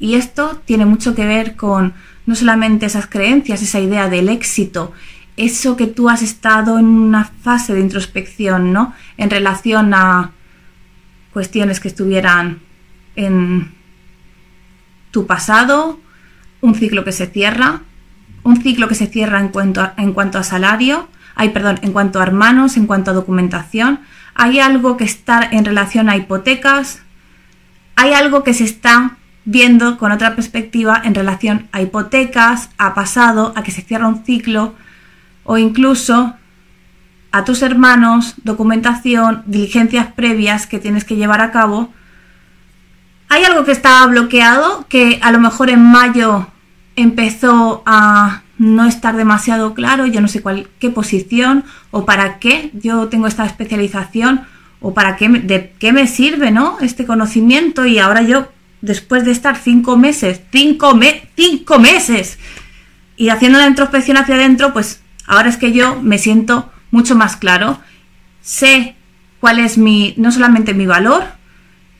[0.00, 1.92] y esto tiene mucho que ver con
[2.24, 4.92] no solamente esas creencias, esa idea del éxito,
[5.36, 8.94] eso que tú has estado en una fase de introspección, ¿no?
[9.18, 10.32] En relación a
[11.32, 12.60] cuestiones que estuvieran
[13.16, 13.74] en
[15.10, 16.00] tu pasado,
[16.62, 17.82] un ciclo que se cierra,
[18.44, 21.92] un ciclo que se cierra en cuanto a, en cuanto a salario, hay perdón, en
[21.92, 24.00] cuanto a hermanos, en cuanto a documentación,
[24.38, 27.02] hay algo que está en relación a hipotecas,
[27.96, 33.52] hay algo que se está viendo con otra perspectiva en relación a hipotecas, a pasado,
[33.56, 34.74] a que se cierra un ciclo
[35.42, 36.34] o incluso
[37.32, 41.92] a tus hermanos, documentación, diligencias previas que tienes que llevar a cabo.
[43.28, 46.46] Hay algo que estaba bloqueado, que a lo mejor en mayo
[46.94, 52.70] empezó a no estar demasiado claro, yo no sé cuál, qué posición o para qué
[52.74, 54.42] yo tengo esta especialización
[54.80, 56.78] o para qué, de qué me sirve, ¿no?
[56.80, 58.48] Este conocimiento y ahora yo,
[58.80, 60.98] después de estar cinco meses, cinco,
[61.36, 62.38] cinco meses
[63.16, 67.36] y haciendo la introspección hacia adentro, pues ahora es que yo me siento mucho más
[67.36, 67.80] claro,
[68.40, 68.96] sé
[69.40, 71.24] cuál es mi, no solamente mi valor,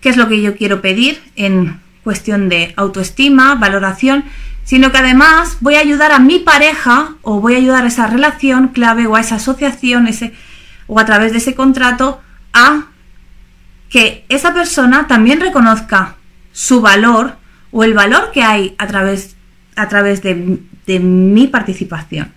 [0.01, 4.25] qué es lo que yo quiero pedir en cuestión de autoestima, valoración,
[4.65, 8.07] sino que además voy a ayudar a mi pareja o voy a ayudar a esa
[8.07, 10.33] relación clave o a esa asociación ese,
[10.87, 12.19] o a través de ese contrato
[12.55, 12.87] a
[13.91, 16.17] que esa persona también reconozca
[16.51, 17.37] su valor
[17.73, 19.37] o el valor que hay a través,
[19.77, 22.33] a través de, de mi participación.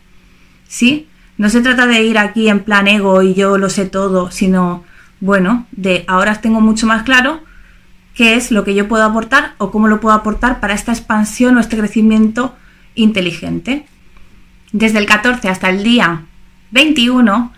[0.67, 1.07] ¿Sí?
[1.38, 4.84] No se trata de ir aquí en plan ego y yo lo sé todo, sino,
[5.21, 7.39] bueno, de ahora tengo mucho más claro
[8.15, 11.58] qué es lo que yo puedo aportar o cómo lo puedo aportar para esta expansión
[11.58, 12.56] o este crecimiento
[12.95, 13.86] inteligente.
[14.71, 16.26] Desde el 14 hasta el día
[16.71, 17.52] 21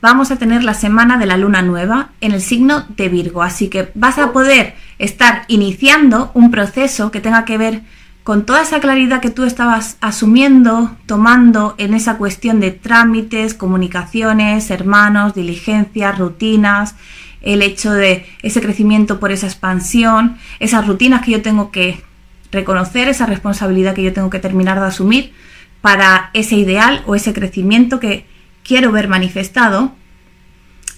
[0.00, 3.68] vamos a tener la semana de la luna nueva en el signo de Virgo, así
[3.68, 7.82] que vas a poder estar iniciando un proceso que tenga que ver
[8.22, 14.70] con toda esa claridad que tú estabas asumiendo, tomando en esa cuestión de trámites, comunicaciones,
[14.72, 16.96] hermanos, diligencias, rutinas,
[17.46, 22.02] el hecho de ese crecimiento por esa expansión, esas rutinas que yo tengo que
[22.50, 25.32] reconocer esa responsabilidad que yo tengo que terminar de asumir
[25.80, 28.26] para ese ideal o ese crecimiento que
[28.64, 29.94] quiero ver manifestado,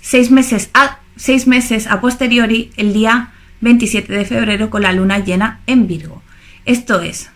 [0.00, 3.30] seis meses a, seis meses a posteriori, el día
[3.60, 6.22] 27 de febrero con la luna llena en Virgo.
[6.64, 7.30] Esto es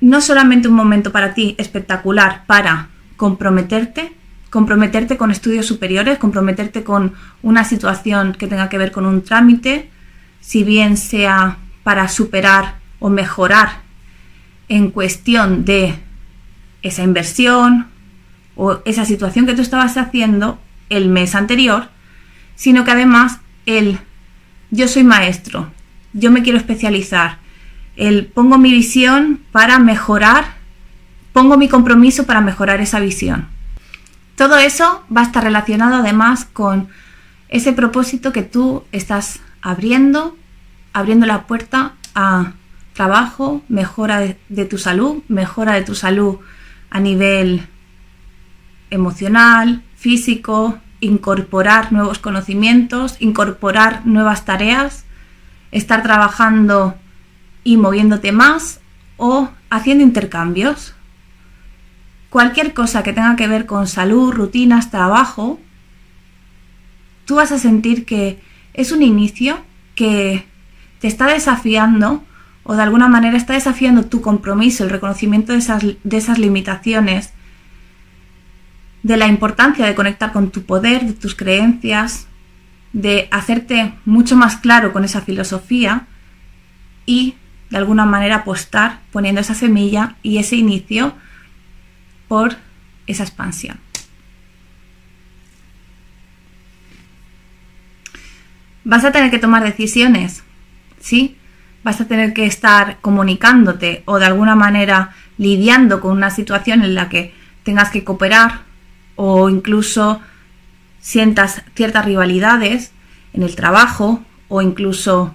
[0.00, 4.12] no solamente un momento para ti espectacular para comprometerte,
[4.52, 9.88] comprometerte con estudios superiores, comprometerte con una situación que tenga que ver con un trámite,
[10.42, 13.80] si bien sea para superar o mejorar
[14.68, 15.94] en cuestión de
[16.82, 17.86] esa inversión
[18.54, 20.60] o esa situación que tú estabas haciendo
[20.90, 21.88] el mes anterior,
[22.54, 24.00] sino que además el
[24.70, 25.72] yo soy maestro,
[26.12, 27.38] yo me quiero especializar,
[27.96, 30.44] el pongo mi visión para mejorar,
[31.32, 33.51] pongo mi compromiso para mejorar esa visión.
[34.42, 36.88] Todo eso va a estar relacionado además con
[37.48, 40.36] ese propósito que tú estás abriendo,
[40.92, 42.54] abriendo la puerta a
[42.92, 46.38] trabajo, mejora de, tu salud, mejora de tu salud
[46.90, 47.68] a nivel
[48.90, 55.04] emocional, físico, incorporar nuevos conocimientos, incorporar nuevas tareas,
[55.70, 56.96] estar trabajando
[57.62, 58.80] y moviéndote más
[59.18, 60.96] o haciendo intercambios.
[62.32, 65.60] Cualquier cosa que tenga que ver con salud, rutinas, trabajo,
[67.26, 68.40] tú vas a sentir que
[68.72, 69.58] es un inicio
[69.94, 70.46] que
[70.98, 72.24] te está desafiando
[72.62, 77.34] o de alguna manera está desafiando tu compromiso, el reconocimiento de esas, de esas limitaciones,
[79.02, 82.28] de la importancia de conectar con tu poder, de tus creencias,
[82.94, 86.06] de hacerte mucho más claro con esa filosofía
[87.04, 87.34] y
[87.68, 91.12] de alguna manera apostar poniendo esa semilla y ese inicio
[92.32, 92.56] por
[93.06, 93.78] esa expansión.
[98.84, 100.42] Vas a tener que tomar decisiones,
[100.98, 101.36] ¿sí?
[101.84, 106.94] Vas a tener que estar comunicándote o de alguna manera lidiando con una situación en
[106.94, 108.62] la que tengas que cooperar
[109.14, 110.22] o incluso
[111.02, 112.92] sientas ciertas rivalidades
[113.34, 115.34] en el trabajo o incluso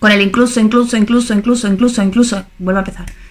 [0.00, 2.44] con el incluso, incluso, incluso, incluso, incluso, incluso.
[2.58, 3.21] Vuelvo a empezar.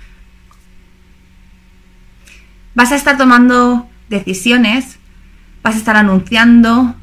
[2.75, 4.99] Vas a estar tomando decisiones,
[5.63, 6.95] vas a estar anunciando,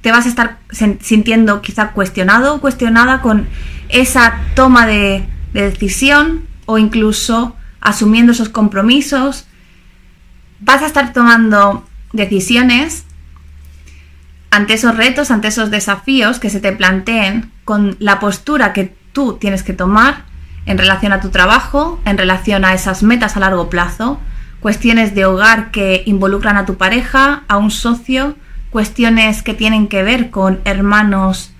[0.00, 0.58] te vas a estar
[1.00, 3.48] sintiendo quizá cuestionado o cuestionada con
[3.88, 9.46] esa toma de, de decisión o incluso asumiendo esos compromisos.
[10.60, 13.04] Vas a estar tomando decisiones
[14.50, 19.34] ante esos retos, ante esos desafíos que se te planteen con la postura que tú
[19.34, 20.24] tienes que tomar
[20.66, 24.20] en relación a tu trabajo, en relación a esas metas a largo plazo,
[24.66, 28.34] cuestiones de hogar que involucran a tu pareja, a un socio,
[28.70, 31.52] cuestiones que tienen que ver con hermanos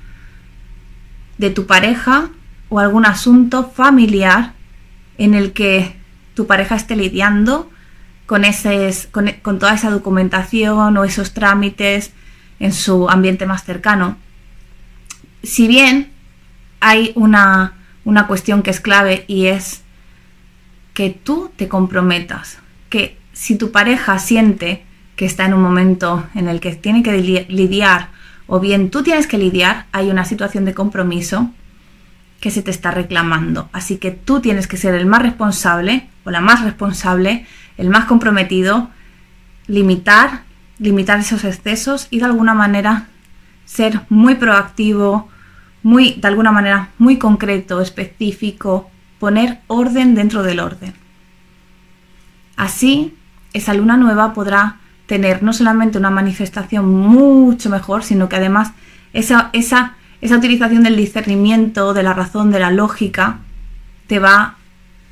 [1.38, 2.30] de tu pareja
[2.68, 4.54] o algún asunto familiar
[5.18, 5.94] en el que
[6.34, 7.70] tu pareja esté lidiando
[8.26, 8.42] con,
[9.12, 12.10] con, con toda esa documentación o esos trámites
[12.58, 14.16] en su ambiente más cercano.
[15.44, 16.10] Si bien
[16.80, 17.72] hay una,
[18.26, 19.84] cuestión que es clave y es
[20.92, 22.58] que tú te comprometas,
[23.32, 24.84] si tu pareja siente
[25.16, 28.08] que está en un momento en el que tiene que lidiar
[28.46, 31.50] o bien tú tienes que lidiar, hay una situación de compromiso
[32.40, 33.68] que se te está reclamando.
[33.72, 38.04] Así que tú tienes que ser el más responsable o la más responsable, el más
[38.04, 38.90] comprometido,
[39.66, 40.42] limitar,
[40.78, 43.08] limitar esos excesos y de alguna manera
[43.64, 45.28] ser muy proactivo,
[45.82, 50.94] muy, de alguna manera, muy concreto, específico, poner orden dentro del orden.
[52.56, 53.14] Así,
[53.52, 58.72] esa luna nueva podrá tener no solamente una manifestación mucho mejor, sino que además
[59.12, 63.38] esa, esa, esa utilización del discernimiento, de la razón, de la lógica,
[64.06, 64.56] te va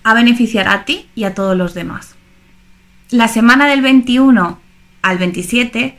[0.02, 2.14] a beneficiar a ti y a todos los demás.
[3.10, 4.58] La semana del 21
[5.02, 5.98] al 27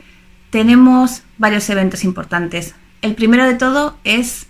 [0.49, 2.75] tenemos varios eventos importantes.
[3.01, 4.47] El primero de todo es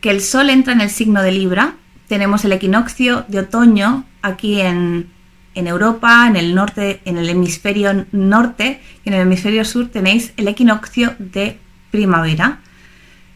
[0.00, 1.74] que el Sol entra en el signo de Libra.
[2.08, 5.11] Tenemos el equinoccio de otoño aquí en,
[5.54, 10.48] Europa, en el norte, en el hemisferio norte y en el hemisferio sur tenéis el
[10.48, 11.58] equinoccio de
[11.90, 12.60] primavera.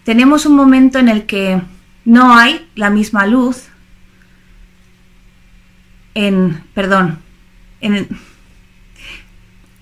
[0.05, 1.61] Tenemos un momento en el que
[2.05, 3.68] no hay la misma luz
[6.14, 7.18] en, perdón,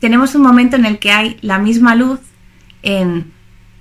[0.00, 2.20] tenemos un momento en el que hay la misma luz
[2.82, 3.32] en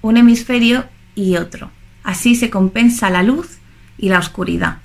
[0.01, 1.71] un hemisferio y otro.
[2.03, 3.57] Así se compensa la luz
[3.97, 4.77] y la oscuridad.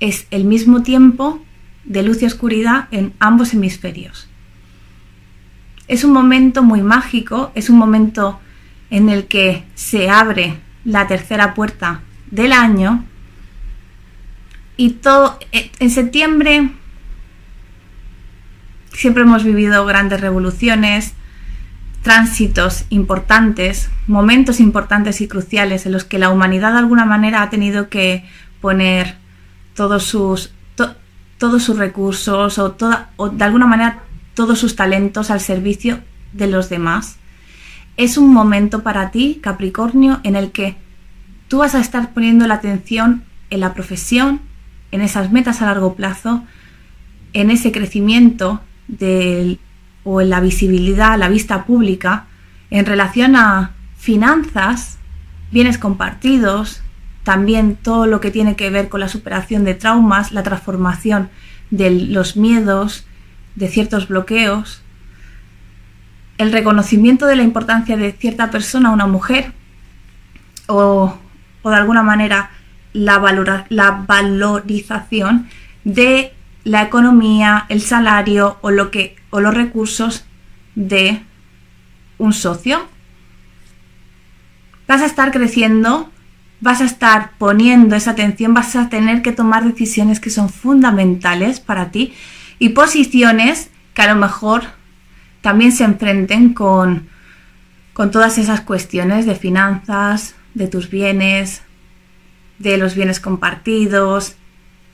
[0.00, 1.42] Es el mismo tiempo
[1.88, 4.28] de luz y oscuridad en ambos hemisferios.
[5.88, 8.38] Es un momento muy mágico, es un momento
[8.90, 13.04] en el que se abre la tercera puerta del año
[14.76, 16.70] Y todo, eh, en septiembre
[18.92, 21.14] siempre hemos vivido grandes revoluciones,
[22.02, 27.50] tránsitos importantes, momentos importantes y cruciales en los que la humanidad de alguna manera ha
[27.50, 28.24] tenido que
[28.60, 29.16] poner
[29.74, 30.52] todos sus,
[31.38, 34.02] todos sus recursos o, toda, o de alguna manera
[34.34, 36.00] todos sus talentos al servicio
[36.32, 37.16] de los demás.
[37.96, 40.76] Es un momento para ti, Capricornio, en el que
[41.48, 44.40] tú vas a estar poniendo la atención en la profesión,
[44.92, 46.44] en esas metas a largo plazo,
[47.32, 49.58] en ese crecimiento del
[50.04, 52.26] o en la visibilidad, la vista pública,
[52.70, 54.98] en relación a finanzas,
[55.50, 56.82] bienes compartidos,
[57.28, 61.28] también todo lo que tiene que ver con la superación de traumas, la transformación
[61.70, 63.06] de los miedos,
[63.54, 64.80] de ciertos bloqueos,
[66.38, 69.52] el reconocimiento de la importancia de cierta persona, una mujer,
[70.68, 71.18] o,
[71.64, 72.48] de alguna manera
[72.94, 73.20] la,
[73.68, 75.50] la valorización
[75.84, 76.32] de
[76.64, 80.24] la economía, el salario o lo que o los recursos
[80.76, 81.20] de
[82.16, 82.88] un socio.
[84.86, 86.10] Vas a estar creciendo,
[86.60, 91.60] vas a estar poniendo esa atención, vas a tener que tomar decisiones que son fundamentales
[91.60, 92.14] para ti
[92.58, 94.64] y posiciones que a lo mejor
[95.40, 97.08] también se enfrenten con,
[97.92, 101.62] con todas esas cuestiones de finanzas, de tus bienes,
[102.58, 104.34] de los bienes compartidos,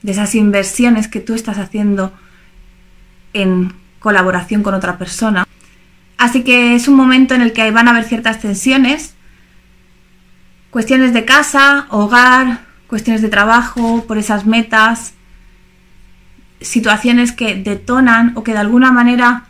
[0.03, 2.13] de esas inversiones que tú estás haciendo
[3.33, 5.47] en colaboración con otra persona.
[6.17, 9.14] Así que es un momento en el que van a haber ciertas tensiones,
[10.75, 15.13] cuestiones de casa, hogar, cuestiones de trabajo, por esas metas,
[16.59, 19.45] situaciones que detonan o que de alguna manera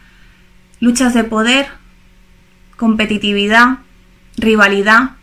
[0.80, 1.66] luchas de poder,
[2.78, 3.80] competitividad,
[4.38, 5.14] rivalidad.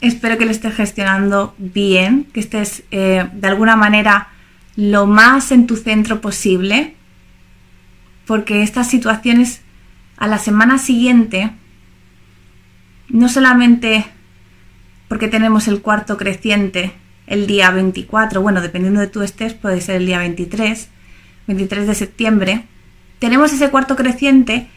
[0.00, 4.28] Espero que lo estés gestionando bien, que estés eh, de alguna manera
[4.76, 6.96] lo más en tu centro posible
[8.26, 9.60] porque estas situaciones
[10.16, 11.52] a la semana siguiente,
[13.16, 14.04] no solamente
[15.08, 16.92] porque tenemos el cuarto creciente
[17.26, 20.88] el día 24, bueno, dependiendo de tu estés, puede ser el día 23,
[21.46, 22.64] 23 de septiembre,
[23.18, 24.68] tenemos ese cuarto creciente,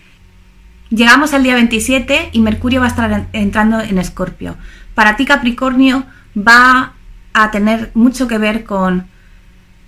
[0.89, 4.55] llegamos al día 27 y Mercurio va a estar entrando en Escorpio.
[4.95, 6.93] Para ti, Capricornio, va
[7.33, 9.07] a tener mucho que ver con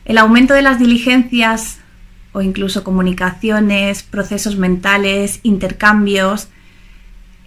[0.04, 1.80] el aumento de las diligencias
[2.34, 6.50] o incluso comunicaciones, procesos mentales, intercambios,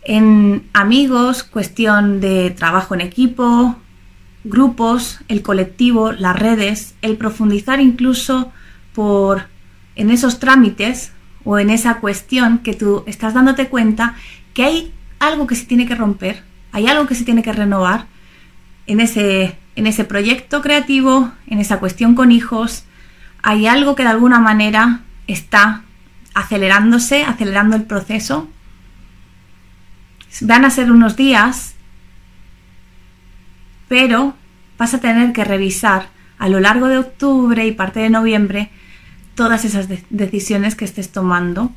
[0.04, 3.76] en amigos, cuestión de trabajo en equipo,
[4.44, 8.52] grupos, el colectivo, las redes, el profundizar incluso
[8.94, 9.46] por
[9.96, 11.12] en esos trámites
[11.44, 14.14] o en esa cuestión que tú estás dándote cuenta
[14.52, 16.42] que hay algo que se tiene que romper,
[16.72, 18.06] hay algo que se tiene que renovar
[18.86, 22.84] en ese, en ese proyecto creativo, en esa cuestión con hijos,
[23.42, 25.82] hay algo que de alguna manera está
[26.34, 28.48] acelerándose, acelerando el proceso.
[30.40, 31.74] Van a ser unos días,
[33.88, 34.34] pero
[34.78, 36.08] vas a tener que revisar
[36.38, 38.70] a lo largo de octubre y parte de noviembre
[39.34, 41.72] todas esas decisiones que estés tomando.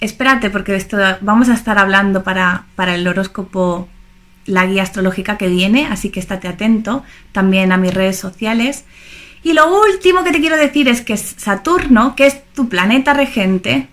[0.00, 3.88] Espérate, porque esto vamos a estar hablando para, para el horóscopo,
[4.46, 8.84] la guía astrológica que viene, así que estate atento también a mis redes sociales.
[9.42, 13.88] Y lo último que te quiero decir es que Saturno, que es tu planeta regente,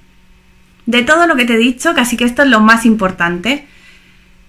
[0.86, 3.68] de todo lo que te he dicho, casi que esto es lo más importante.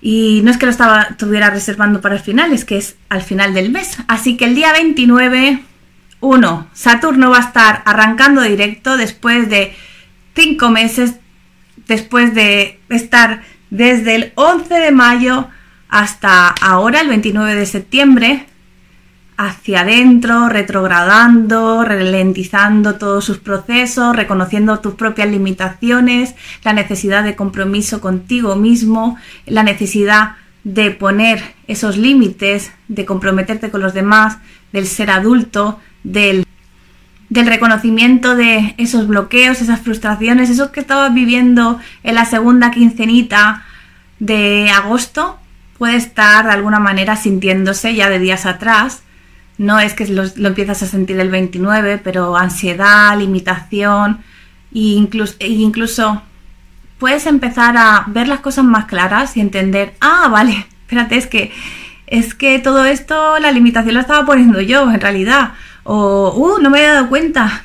[0.01, 3.22] Y no es que lo estaba, estuviera reservando para el final, es que es al
[3.22, 3.99] final del mes.
[4.07, 5.62] Así que el día 29,
[6.20, 9.74] 1, Saturno va a estar arrancando directo después de
[10.34, 11.14] 5 meses,
[11.86, 15.49] después de estar desde el 11 de mayo
[15.88, 18.46] hasta ahora, el 29 de septiembre,
[19.39, 26.34] hacia adentro, retrogradando, ralentizando todos sus procesos, reconociendo tus propias limitaciones,
[26.64, 29.16] la necesidad de compromiso contigo mismo,
[29.47, 30.32] la necesidad
[30.64, 34.39] de poner esos límites, de comprometerte con los demás,
[34.72, 36.45] del ser adulto, del,
[37.28, 43.62] del reconocimiento de esos bloqueos, esas frustraciones, esos que estabas viviendo en la segunda quincenita
[44.18, 45.39] de agosto,
[45.78, 49.05] puede estar de alguna manera sintiéndose ya de días atrás
[49.59, 54.20] no es que lo, empiezas a sentir el 29, pero ansiedad, limitación,
[54.72, 56.22] e incluso, e incluso
[56.98, 61.52] puedes empezar a ver las cosas más claras y entender, ah, vale, espérate, es que,
[62.06, 65.52] es que todo esto, la limitación la estaba poniendo yo en realidad.
[65.84, 67.64] O, uh, no me había dado cuenta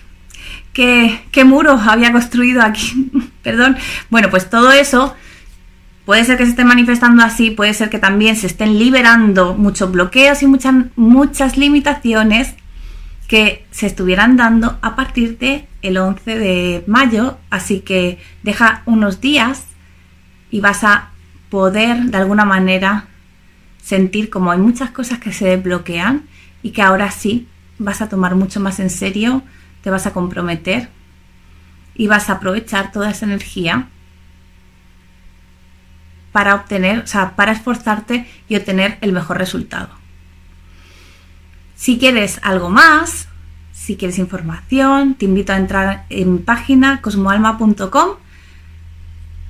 [0.74, 3.12] que, qué muro había construido aquí.
[3.44, 3.78] Perdón.
[4.10, 5.16] Bueno, pues todo eso
[6.06, 9.91] Puede ser que se esté manifestando así, puede ser que también se estén liberando muchos
[9.91, 12.56] bloqueos y muchas, muchas limitaciones
[13.28, 19.22] que se estuvieran dando a partir de el 11 de mayo, así que deja unos
[19.22, 19.64] días
[20.51, 21.10] y vas a
[21.49, 23.06] poder de alguna manera
[23.82, 26.24] sentir como hay muchas cosas que se desbloquean
[26.64, 27.47] y que ahora sí
[27.80, 29.41] vas a tomar mucho más en serio,
[29.82, 30.89] te vas a comprometer
[31.95, 33.88] y vas a aprovechar toda esa energía
[36.34, 39.90] para obtener, o sea, para esforzarte y obtener el mejor resultado.
[41.76, 43.30] Si quieres algo más,
[43.72, 48.10] si quieres información, te invito a entrar en mi página cosmoalma.com.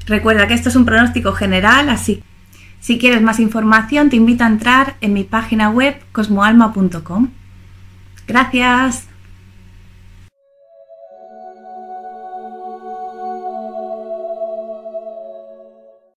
[0.06, 2.22] Recuerda que esto es un pronóstico general, así
[2.84, 7.30] si quieres más información, te invito a entrar en mi página web cosmoalma.com.
[8.28, 9.08] Gracias.